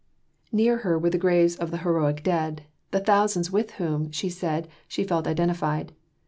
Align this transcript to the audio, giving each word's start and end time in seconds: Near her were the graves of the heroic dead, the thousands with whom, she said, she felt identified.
Near 0.51 0.77
her 0.77 0.97
were 0.97 1.11
the 1.11 1.19
graves 1.19 1.55
of 1.55 1.69
the 1.69 1.77
heroic 1.85 2.23
dead, 2.23 2.63
the 2.89 2.99
thousands 3.01 3.51
with 3.51 3.69
whom, 3.73 4.09
she 4.09 4.29
said, 4.29 4.67
she 4.87 5.03
felt 5.03 5.27
identified. 5.27 5.93